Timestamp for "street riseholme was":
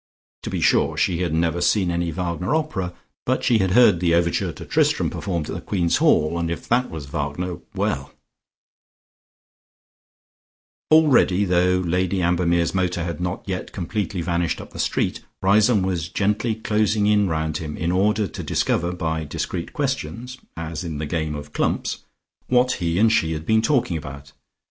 14.79-16.09